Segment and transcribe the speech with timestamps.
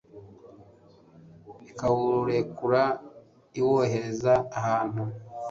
[1.69, 2.81] ikawurekura
[3.59, 5.03] iwohereza ahantu